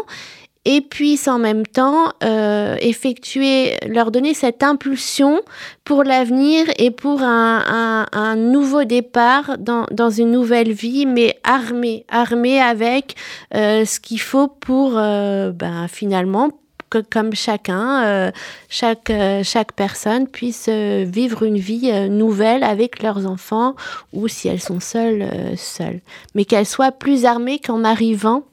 et 0.65 0.83
puis 0.83 1.19
en 1.27 1.39
même 1.39 1.67
temps 1.67 2.12
euh, 2.23 2.77
effectuer, 2.81 3.77
leur 3.87 4.11
donner 4.11 4.35
cette 4.35 4.62
impulsion 4.62 5.41
pour 5.85 6.05
l'avenir 6.05 6.67
et 6.79 6.91
pour 6.91 7.23
un, 7.23 8.37
nouveau 8.37 8.85
départ 8.85 9.57
dans, 9.59 10.11
une 10.11 10.31
nouvelle 10.31 10.73
vie, 10.73 11.07
mais 11.07 11.39
armée, 11.45 12.05
armée 12.09 12.61
avec 12.61 13.17
euh, 13.55 13.85
ce 13.85 14.00
qu'il 14.00 14.21
faut 14.21 14.49
pour 14.49 14.93
euh, 14.97 15.53
ben, 15.53 15.89
finalement 15.89 16.50
que 16.91 16.99
comme 16.99 17.33
chacun, 17.35 18.05
euh, 18.05 18.31
chaque, 18.69 19.11
euh, 19.11 19.43
chaque 19.45 19.73
personne 19.73 20.27
puisse 20.27 20.67
euh, 20.69 21.05
vivre 21.07 21.45
une 21.45 21.59
vie 21.59 21.91
nouvelle 22.11 22.65
avec 22.65 23.03
leurs 23.03 23.27
enfants 23.27 23.77
ou 24.13 24.29
si 24.29 24.49
elles 24.49 24.61
sont 24.61 24.81
seules, 24.81 25.27
seules. 25.57 26.01
Mais 26.35 26.45
qu'elles 26.45 26.67
soient 26.67 26.93
plus 26.93 27.25
armées 27.25 27.61
qu'en 27.61 27.85
arrivant 27.85 28.45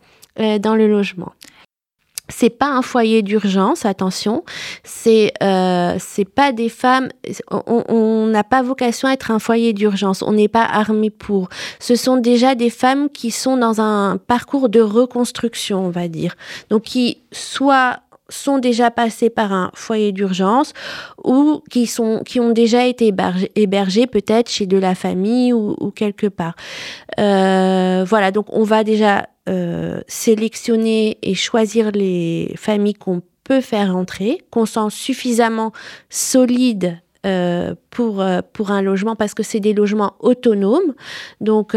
dans 0.60 0.76
le 0.76 0.88
logement. 0.88 1.34
C'est 2.30 2.52
pas 2.52 2.68
un 2.68 2.84
foyer 2.84 3.24
d'urgence, 3.24 3.86
attention. 3.86 4.44
C'est 4.84 5.34
c'est 5.40 6.30
pas 6.30 6.52
des 6.52 6.70
femmes. 6.70 7.10
On 7.50 8.28
n'a 8.28 8.44
pas 8.44 8.62
vocation 8.62 9.08
à 9.08 9.14
être 9.14 9.32
un 9.32 9.40
foyer 9.40 9.74
d'urgence. 9.74 10.22
On 10.22 10.34
n'est 10.34 10.48
pas 10.48 10.66
armé 10.66 11.10
pour. 11.10 11.50
Ce 11.80 11.96
sont 11.96 12.18
déjà 12.18 12.54
des 12.54 12.70
femmes 12.70 13.10
qui 13.10 13.32
sont 13.32 13.58
dans 13.58 13.82
un 13.82 14.18
parcours 14.18 14.70
de 14.70 14.82
reconstruction, 14.82 15.86
on 15.86 15.90
va 15.90 16.08
dire. 16.08 16.36
Donc 16.70 16.84
qui 16.84 17.18
soit 17.32 18.02
sont 18.30 18.58
déjà 18.58 18.92
passés 18.92 19.30
par 19.30 19.54
un 19.54 19.72
foyer 19.74 20.12
d'urgence 20.12 20.74
ou 21.24 21.62
qui, 21.70 21.88
sont, 21.88 22.22
qui 22.26 22.40
ont 22.40 22.52
déjà 22.52 22.86
été 22.86 23.14
hébergés, 23.56 24.08
peut-être 24.08 24.50
chez 24.50 24.66
de 24.66 24.78
la 24.78 24.96
famille 24.96 25.54
ou, 25.54 25.92
quelque 25.96 26.28
part. 26.28 26.56
Euh, 27.20 28.06
voilà, 28.08 28.32
donc 28.32 28.48
on 28.52 28.64
va 28.64 28.84
déjà 28.84 29.28
euh, 29.50 30.02
sélectionner 30.08 31.18
et 31.22 31.34
choisir 31.34 31.92
les 31.92 32.54
familles 32.58 32.94
qu'on 32.94 33.22
peut 33.44 33.62
faire 33.62 33.96
entrer, 33.96 34.42
qu'on 34.52 34.66
sent 34.66 34.90
suffisamment 34.90 35.72
solides 36.10 37.00
euh, 37.26 37.74
pour, 37.90 38.24
pour 38.54 38.72
un 38.72 38.82
logement 38.82 39.16
parce 39.16 39.34
que 39.34 39.44
c'est 39.44 39.60
des 39.60 39.74
logements 39.74 40.14
autonomes. 40.20 40.94
Donc, 41.40 41.74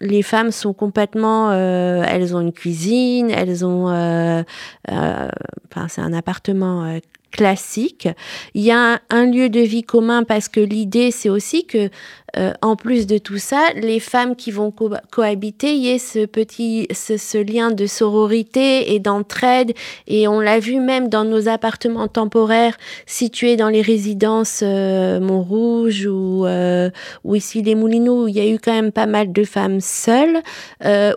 les 0.00 0.22
femmes 0.22 0.50
sont 0.50 0.74
complètement, 0.74 1.50
euh, 1.50 2.04
elles 2.06 2.36
ont 2.36 2.40
une 2.40 2.52
cuisine, 2.52 3.30
elles 3.30 3.64
ont, 3.64 3.88
euh, 3.88 4.42
euh, 4.90 5.28
enfin 5.70 5.88
c'est 5.88 6.02
un 6.02 6.12
appartement 6.12 6.98
classique. 7.36 8.08
Il 8.54 8.62
y 8.62 8.70
a 8.70 9.00
un, 9.10 9.26
lieu 9.26 9.48
de 9.48 9.60
vie 9.60 9.82
commun 9.82 10.24
parce 10.24 10.48
que 10.48 10.60
l'idée 10.60 11.10
c'est 11.10 11.28
aussi 11.28 11.66
que 11.66 11.90
euh, 12.36 12.52
en 12.60 12.76
plus 12.76 13.06
de 13.06 13.18
tout 13.18 13.38
ça, 13.38 13.68
les 13.74 13.98
femmes 14.00 14.36
qui 14.36 14.50
vont 14.50 14.72
cohabiter, 15.10 15.74
il 15.74 15.84
y 15.84 15.88
ait 15.88 15.98
ce 15.98 16.26
petit, 16.26 16.86
ce, 16.92 17.38
lien 17.38 17.70
de 17.70 17.86
sororité 17.86 18.94
et 18.94 18.98
d'entraide. 18.98 19.72
Et 20.06 20.28
on 20.28 20.40
l'a 20.40 20.58
vu 20.58 20.78
même 20.78 21.08
dans 21.08 21.24
nos 21.24 21.48
appartements 21.48 22.08
temporaires 22.08 22.76
situés 23.06 23.56
dans 23.56 23.68
les 23.68 23.80
résidences 23.80 24.60
euh, 24.62 25.18
Montrouge 25.20 26.06
ou, 26.06 26.44
euh, 26.44 26.90
ou 27.24 27.36
ici 27.36 27.62
les 27.62 27.74
Moulineaux, 27.74 28.24
où 28.24 28.28
il 28.28 28.36
y 28.36 28.40
a 28.40 28.46
eu 28.46 28.58
quand 28.58 28.74
même 28.74 28.92
pas 28.92 29.06
mal 29.06 29.32
de 29.32 29.44
femmes 29.44 29.80
seules, 29.80 30.42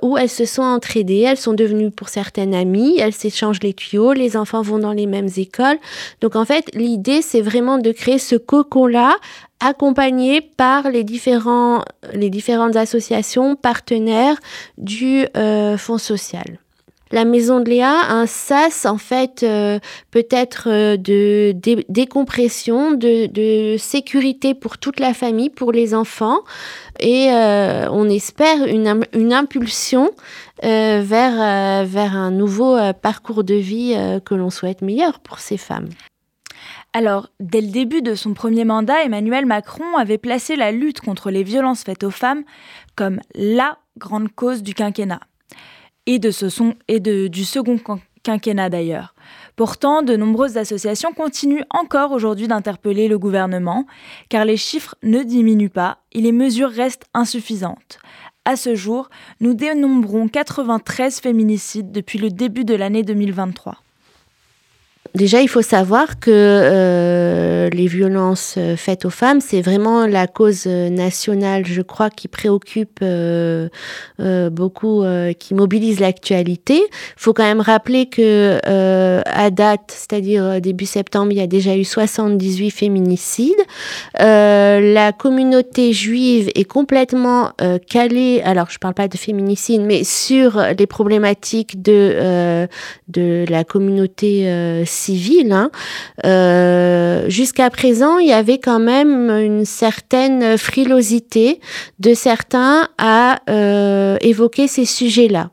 où 0.02 0.18
elles 0.18 0.30
se 0.30 0.46
sont 0.46 0.62
entraidées, 0.62 1.26
elles 1.28 1.38
sont 1.38 1.54
devenues 1.54 1.92
pour 1.92 2.10
certaines 2.10 2.54
amies, 2.54 2.98
elles 3.00 3.14
s'échangent 3.14 3.62
les 3.62 3.74
tuyaux, 3.74 4.14
les 4.14 4.38
enfants 4.38 4.62
vont 4.62 4.80
dans 4.80 4.94
les 4.94 5.06
mêmes 5.06 5.30
écoles. 5.38 5.78
Donc 6.22 6.36
en 6.36 6.46
fait, 6.46 6.70
l'idée, 6.74 7.22
c'est 7.22 7.42
vraiment 7.42 7.78
de 7.78 7.92
créer 7.92 8.20
ce 8.20 8.36
cocon-là 8.36 9.16
accompagné 9.60 10.42
par 10.42 10.90
les, 10.90 11.04
différents, 11.04 11.84
les 12.14 12.30
différentes 12.30 12.76
associations 12.76 13.56
partenaires 13.56 14.38
du 14.78 15.26
euh, 15.36 15.78
Fonds 15.78 15.98
social. 15.98 16.60
La 17.12 17.26
maison 17.26 17.60
de 17.60 17.70
Léa 17.70 18.12
un 18.12 18.28
sas 18.28 18.86
en 18.86 18.98
fait 18.98 19.42
euh, 19.44 19.80
peut-être 20.12 20.68
euh, 20.68 20.96
de, 20.96 21.56
décompression, 21.90 22.92
de, 22.92 23.76
sécurité 23.78 24.54
pour 24.54 24.78
toute 24.78 25.00
la 25.00 25.14
famille, 25.14 25.50
pour 25.50 25.72
les 25.72 25.94
enfants, 25.96 26.40
et 27.00 27.30
on 27.32 28.10
espère 28.10 28.66
une, 28.66 29.02
une 29.14 29.34
impulsion 29.34 30.12
vers, 30.62 31.86
vers 31.86 32.16
un 32.16 32.32
nouveau 32.32 32.78
parcours 33.02 33.44
de 33.44 33.54
vie 33.54 33.96
que 34.26 34.36
l'on 34.36 34.50
souhaite 34.50 34.82
meilleur 34.82 35.20
pour 35.20 35.40
ces 35.40 35.58
femmes. 35.58 35.90
Alors, 36.94 37.30
dès 37.40 37.62
le 37.62 37.68
début 37.68 38.02
de 38.02 38.16
son 38.16 38.34
premier 38.34 38.66
mandat, 38.66 39.04
Emmanuel 39.04 39.46
Macron 39.46 39.96
avait 39.98 40.18
placé 40.18 40.56
la 40.56 40.72
lutte 40.72 41.02
contre 41.02 41.30
les 41.30 41.44
violences 41.44 41.84
faites 41.84 42.04
aux 42.04 42.12
femmes 42.12 42.44
comme 42.96 43.20
la 43.36 43.78
grande 43.98 44.30
cause 44.34 44.64
du 44.64 44.74
quinquennat. 44.74 45.20
Et, 46.12 46.18
de 46.18 47.28
du 47.28 47.44
second 47.46 47.78
quinquennat 48.24 48.70
d'ailleurs. 48.70 49.14
Pourtant, 49.56 50.02
de 50.02 50.16
nombreuses 50.16 50.58
associations 50.58 51.14
continuent 51.14 51.66
encore 51.70 52.14
aujourd'hui 52.14 52.48
d'interpeller 52.48 53.08
le 53.08 53.20
gouvernement, 53.20 53.86
car 54.28 54.44
les 54.44 54.58
chiffres 54.58 54.96
ne 55.04 55.22
diminuent 55.22 55.70
pas 55.70 56.00
et 56.12 56.22
les 56.22 56.32
mesures 56.32 56.72
restent 56.72 57.06
insuffisantes. 57.14 58.00
À 58.44 58.56
ce 58.56 58.74
jour, 58.74 59.10
nous 59.40 59.54
dénombrons 59.54 60.28
93 60.30 61.20
féminicides 61.20 61.92
depuis 61.92 62.18
le 62.18 62.32
début 62.32 62.66
de 62.66 62.74
l'année 62.74 63.04
2023. 63.04 63.76
Déjà, 65.16 65.42
il 65.42 65.48
faut 65.48 65.64
savoir 65.64 66.20
que 66.20 66.30
euh, 66.32 67.70
les 67.72 67.88
violences 67.88 68.56
euh, 68.58 68.76
faites 68.76 69.06
aux 69.06 69.10
femmes, 69.10 69.42
c'est 69.42 69.62
vraiment 69.62 70.06
la 70.06 70.28
cause 70.28 70.66
euh, 70.68 70.90
nationale, 70.90 71.66
je 71.66 71.82
crois, 71.82 72.12
qui 72.12 72.28
préoccupe 72.28 73.00
euh, 73.02 73.70
euh, 74.20 74.52
beaucoup, 74.52 75.04
euh, 75.04 75.34
qui 75.34 75.56
mobilise 75.56 76.00
l'actualité. 76.00 76.76
Il 76.76 77.14
faut 77.18 77.34
quand 77.34 77.44
même 77.44 77.62
rappeler 77.62 78.06
que 78.06 78.60
à 79.26 79.50
date, 79.50 79.82
c'est-à-dire 79.88 80.62
début 80.62 80.86
septembre, 80.86 81.32
il 81.32 81.38
y 81.38 81.42
a 81.42 81.48
déjà 81.48 81.76
eu 81.76 81.84
78 81.84 82.70
féminicides. 82.70 83.54
la 84.18 85.12
communauté 85.12 85.92
juive 85.94 86.52
est 86.54 86.66
complètement 86.66 87.52
calée. 87.90 88.42
Alors, 88.44 88.68
je 88.70 88.76
ne 88.76 88.80
parle 88.80 88.94
pas 88.94 89.08
de 89.08 89.18
féminicide, 89.18 89.82
mais 89.82 90.04
sur 90.04 90.62
les 90.78 90.88
problématiques 90.88 91.82
de 91.82 92.68
de 93.08 93.46
la 93.50 93.64
communauté 93.64 94.84
Hein. 95.52 95.72
Euh, 96.26 97.30
Jusqu'à 97.30 97.70
présent, 97.70 98.18
il 98.18 98.28
y 98.28 98.34
avait 98.34 98.60
quand 98.60 98.80
même 98.80 99.30
une 99.30 99.66
certaine 99.66 100.58
frilosité 100.58 101.60
de 102.00 102.14
certains 102.14 102.88
à 102.98 103.40
euh, 103.50 104.18
évoquer 104.22 104.68
ces 104.68 104.86
sujets-là 104.86 105.50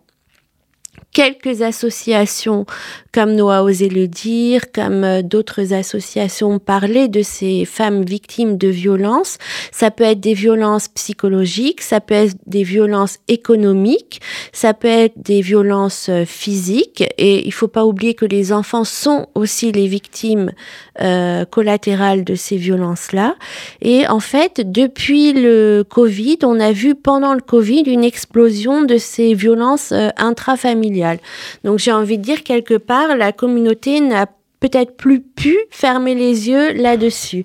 quelques 1.16 1.62
associations, 1.62 2.66
comme 3.10 3.36
Noah 3.36 3.62
osé 3.62 3.88
le 3.88 4.06
dire, 4.06 4.70
comme 4.70 5.02
euh, 5.02 5.22
d'autres 5.22 5.72
associations, 5.72 6.58
parlaient 6.58 7.08
de 7.08 7.22
ces 7.22 7.64
femmes 7.64 8.04
victimes 8.04 8.58
de 8.58 8.68
violences. 8.68 9.38
Ça 9.72 9.90
peut 9.90 10.04
être 10.04 10.20
des 10.20 10.34
violences 10.34 10.88
psychologiques, 10.88 11.80
ça 11.80 12.02
peut 12.02 12.12
être 12.12 12.36
des 12.46 12.64
violences 12.64 13.16
économiques, 13.28 14.20
ça 14.52 14.74
peut 14.74 14.88
être 14.88 15.14
des 15.16 15.40
violences 15.40 16.10
euh, 16.10 16.26
physiques. 16.26 17.02
Et 17.16 17.46
il 17.46 17.52
faut 17.52 17.66
pas 17.66 17.86
oublier 17.86 18.12
que 18.12 18.26
les 18.26 18.52
enfants 18.52 18.84
sont 18.84 19.28
aussi 19.34 19.72
les 19.72 19.86
victimes 19.86 20.52
euh, 21.00 21.44
de 21.46 22.34
ces 22.34 22.56
violences-là. 22.56 23.36
Et 23.82 24.06
en 24.08 24.20
fait, 24.20 24.70
depuis 24.70 25.32
le 25.32 25.84
Covid, 25.88 26.38
on 26.42 26.60
a 26.60 26.72
vu 26.72 26.94
pendant 26.94 27.34
le 27.34 27.40
Covid 27.40 27.82
une 27.86 28.04
explosion 28.04 28.82
de 28.82 28.98
ces 28.98 29.34
violences 29.34 29.92
euh, 29.92 30.08
intrafamiliales. 30.16 31.18
Donc 31.64 31.78
j'ai 31.78 31.92
envie 31.92 32.18
de 32.18 32.22
dire 32.22 32.42
quelque 32.42 32.76
part, 32.76 33.16
la 33.16 33.32
communauté 33.32 34.00
n'a 34.00 34.26
peut-être 34.60 34.96
plus 34.96 35.20
pu 35.20 35.56
fermer 35.70 36.14
les 36.14 36.48
yeux 36.48 36.72
là-dessus. 36.72 37.44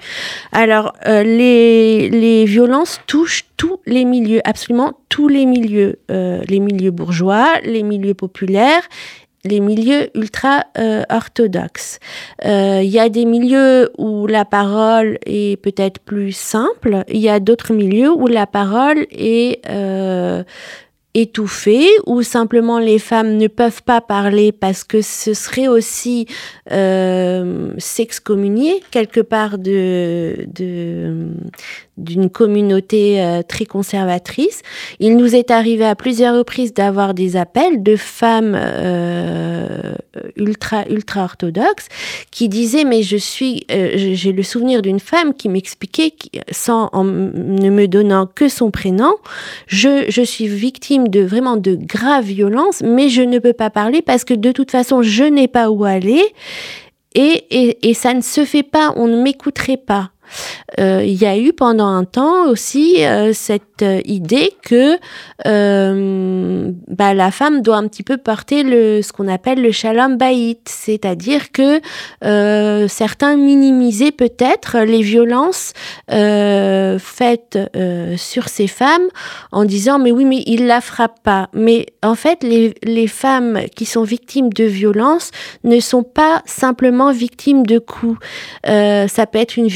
Alors, 0.52 0.94
euh, 1.06 1.24
les, 1.24 2.10
les 2.10 2.46
violences 2.46 3.00
touchent 3.06 3.46
tous 3.58 3.80
les 3.86 4.06
milieux, 4.06 4.42
absolument 4.44 4.94
tous 5.10 5.28
les 5.28 5.46
milieux, 5.46 6.00
euh, 6.10 6.42
les 6.48 6.60
milieux 6.60 6.92
bourgeois, 6.92 7.60
les 7.64 7.84
milieux 7.84 8.14
populaires 8.14 8.84
les 9.44 9.60
milieux 9.60 10.10
ultra 10.16 10.66
euh, 10.78 11.04
orthodoxes. 11.10 12.00
Il 12.44 12.84
y 12.84 13.00
a 13.00 13.10
des 13.10 13.26
milieux 13.26 13.92
où 13.98 14.28
la 14.28 14.46
parole 14.46 15.18
est 15.26 15.62
peut-être 15.62 16.00
plus 16.00 16.32
simple, 16.32 17.04
il 17.08 17.20
y 17.20 17.30
a 17.30 17.40
d'autres 17.40 17.74
milieux 17.74 18.12
où 18.12 18.28
la 18.28 18.48
parole 18.48 19.06
est 19.12 19.62
étouffée 21.14 21.88
ou 22.06 22.22
simplement 22.22 22.80
les 22.80 23.00
femmes 23.00 23.36
ne 23.38 23.48
peuvent 23.48 23.84
pas 23.84 24.02
parler 24.02 24.52
parce 24.52 24.84
que 24.84 25.02
ce 25.02 25.34
serait 25.34 25.68
aussi 25.68 26.26
euh, 26.72 27.74
s'excommunier 27.78 28.82
quelque 28.92 29.20
part 29.20 29.58
de, 29.58 30.48
de, 30.54 31.28
d'une 32.02 32.30
communauté 32.30 33.22
euh, 33.22 33.42
très 33.42 33.66
conservatrice. 33.66 34.62
Il 35.00 35.18
nous 35.18 35.36
est 35.36 35.52
arrivé 35.52 35.86
à 35.86 35.96
plusieurs 35.96 36.36
reprises 36.36 36.74
d'avoir 36.74 37.14
des 37.14 37.38
appels 37.38 37.84
de 37.84 37.96
femmes 37.96 38.58
euh, 38.58 39.94
ultra 40.36 40.84
ultra 40.90 41.24
orthodoxes 41.24 41.88
qui 42.32 42.50
disaient 42.50 42.84
mais 42.84 43.04
je 43.04 43.18
suis 43.18 43.66
euh, 43.72 43.92
j'ai 43.96 44.32
le 44.32 44.44
souvenir 44.44 44.82
d'une 44.82 45.00
femme 45.00 45.34
qui 45.34 45.50
m'expliquait 45.50 46.14
sans 46.52 46.90
en 46.92 47.04
ne 47.04 47.70
me 47.70 47.88
donnant 47.88 48.26
que 48.26 48.50
son 48.50 48.72
prénom 48.72 49.14
je, 49.68 50.06
je 50.10 50.22
suis 50.22 50.48
victime 50.48 51.08
de 51.08 51.22
vraiment 51.22 51.58
de 51.58 51.76
graves 51.76 52.26
violences 52.26 52.82
mais 52.82 53.10
je 53.10 53.22
ne 53.22 53.40
peux 53.40 53.54
pas 53.54 53.70
parler 53.70 54.02
parce 54.02 54.26
que 54.26 54.34
de 54.34 54.52
toute 54.52 54.72
façon 54.72 55.02
je 55.02 55.24
n'ai 55.24 55.48
pas 55.48 55.70
où 55.70 55.86
aller 55.86 56.24
et, 57.14 57.46
et, 57.50 57.90
et 57.90 57.94
ça 57.94 58.14
ne 58.14 58.22
se 58.22 58.46
fait 58.46 58.64
pas 58.64 58.94
on 58.98 59.08
ne 59.08 59.22
m'écouterait 59.22 59.78
pas 59.78 60.11
euh, 60.80 61.04
il 61.04 61.14
y 61.14 61.26
a 61.26 61.38
eu 61.38 61.54
pendant 61.54 61.88
un 61.88 62.06
temps 62.06 62.48
aussi 62.48 63.06
euh, 63.06 63.34
cette 63.34 63.82
euh, 63.82 64.02
idée 64.06 64.54
que 64.64 64.98
bah, 65.44 67.14
la 67.14 67.32
femme 67.32 67.62
doit 67.62 67.78
un 67.78 67.88
petit 67.88 68.04
peu 68.04 68.18
porter 68.18 68.64
le, 68.64 69.02
ce 69.02 69.12
qu'on 69.12 69.28
appelle 69.28 69.62
le 69.62 69.72
shalom 69.72 70.18
bayit, 70.18 70.60
c'est-à-dire 70.66 71.52
que 71.52 71.82
certains 72.88 73.36
minimisaient 73.36 74.12
peut-être 74.12 74.80
les 74.80 75.02
violences 75.02 75.74
faites 76.08 77.60
sur 78.18 78.50
ces 78.50 78.68
femmes 78.68 79.08
en 79.52 79.66
disant 79.66 79.98
mais 80.00 80.12
oui 80.12 80.26
mais 80.26 80.44
il 80.46 80.68
la 80.68 80.82
frappe 80.82 81.24
pas. 81.24 81.50
Mais 81.54 81.88
en 82.04 82.16
fait 82.16 82.44
les, 82.44 82.76
les 82.84 83.08
femmes 83.08 83.62
qui 83.76 83.86
sont 83.86 84.04
victimes 84.04 84.54
de 84.54 84.66
violences 84.66 85.32
ne 85.64 85.80
sont 85.80 86.04
pas 86.04 86.44
simplement 86.46 87.12
victimes 87.12 87.66
de 87.66 87.80
coups. 87.80 88.20
ça 88.66 89.26
peut 89.32 89.40
être 89.40 89.58
une 89.58 89.70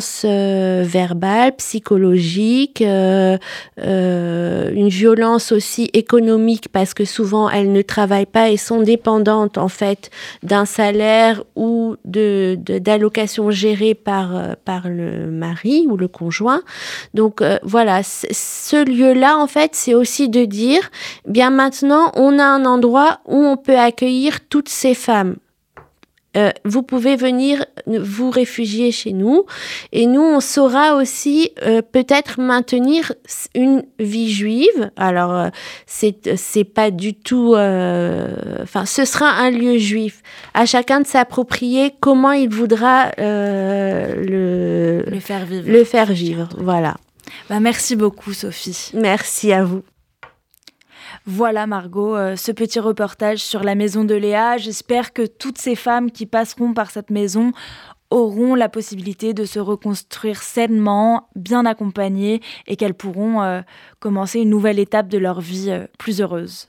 violence 0.00 0.22
euh, 0.24 0.82
verbale, 0.86 1.52
psychologique, 1.56 2.80
euh, 2.80 3.36
euh, 3.78 4.70
une 4.72 4.88
violence 4.88 5.52
aussi 5.52 5.90
économique 5.92 6.68
parce 6.72 6.94
que 6.94 7.04
souvent 7.04 7.50
elles 7.50 7.72
ne 7.72 7.82
travaillent 7.82 8.26
pas 8.26 8.50
et 8.50 8.56
sont 8.56 8.80
dépendantes 8.82 9.58
en 9.58 9.68
fait 9.68 10.10
d'un 10.42 10.64
salaire 10.64 11.42
ou 11.54 11.96
de 12.04 12.56
d'allocations 12.56 13.50
gérées 13.50 13.94
par 13.94 14.56
par 14.64 14.88
le 14.88 15.30
mari 15.30 15.86
ou 15.88 15.96
le 15.96 16.08
conjoint. 16.08 16.62
Donc 17.14 17.42
voilà, 17.62 18.02
ce 18.02 18.84
lieu-là 18.84 19.36
en 19.38 19.46
fait, 19.46 19.72
c'est 19.74 19.94
aussi 19.94 20.28
de 20.28 20.44
dire 20.44 20.90
bien 21.26 21.50
maintenant 21.50 22.12
on 22.14 22.38
a 22.38 22.44
un 22.44 22.64
endroit 22.64 23.20
où 23.26 23.36
on 23.36 23.56
peut 23.56 23.78
accueillir 23.78 24.40
toutes 24.48 24.68
ces 24.68 24.94
femmes 24.94 25.36
euh, 26.36 26.50
vous 26.64 26.84
pouvez 26.84 27.16
venir 27.16 27.64
vous 27.86 28.30
réfugier 28.30 28.92
chez 28.92 29.12
nous 29.12 29.46
et 29.90 30.06
nous 30.06 30.20
on 30.20 30.38
saura 30.38 30.94
aussi 30.94 31.50
euh, 31.62 31.82
peut-être 31.82 32.40
maintenir 32.40 33.12
une 33.54 33.82
vie 33.98 34.30
juive. 34.30 34.90
Alors 34.96 35.32
euh, 35.34 35.48
c'est 35.86 36.36
c'est 36.36 36.64
pas 36.64 36.92
du 36.92 37.14
tout 37.14 37.54
enfin 37.54 38.86
ce 38.86 39.04
sera 39.04 39.26
un 39.26 39.50
lieu 39.50 39.78
juif. 39.78 40.22
À 40.54 40.66
chacun 40.66 41.00
de 41.00 41.06
s'approprier 41.06 41.94
comment 41.98 42.32
il 42.32 42.48
voudra 42.48 43.10
le 43.18 45.02
le 45.06 45.20
faire 45.20 45.44
vivre. 45.44 45.68
le 45.68 45.84
faire 45.84 46.12
vivre. 46.12 46.48
Voilà. 46.58 46.96
Bah, 47.48 47.58
merci 47.58 47.96
beaucoup 47.96 48.32
Sophie. 48.32 48.90
Merci 48.94 49.52
à 49.52 49.64
vous 49.64 49.82
voilà 51.30 51.68
Margot, 51.68 52.16
euh, 52.16 52.34
ce 52.34 52.50
petit 52.50 52.80
reportage 52.80 53.38
sur 53.38 53.62
la 53.62 53.76
maison 53.76 54.04
de 54.04 54.16
Léa. 54.16 54.56
J'espère 54.56 55.12
que 55.12 55.24
toutes 55.24 55.58
ces 55.58 55.76
femmes 55.76 56.10
qui 56.10 56.26
passeront 56.26 56.74
par 56.74 56.90
cette 56.90 57.10
maison 57.10 57.52
auront 58.10 58.56
la 58.56 58.68
possibilité 58.68 59.32
de 59.32 59.44
se 59.44 59.60
reconstruire 59.60 60.42
sainement, 60.42 61.28
bien 61.36 61.64
accompagnées, 61.66 62.40
et 62.66 62.74
qu'elles 62.74 62.94
pourront 62.94 63.42
euh, 63.42 63.60
commencer 64.00 64.40
une 64.40 64.50
nouvelle 64.50 64.80
étape 64.80 65.06
de 65.06 65.18
leur 65.18 65.40
vie 65.40 65.70
euh, 65.70 65.86
plus 65.98 66.20
heureuse. 66.20 66.68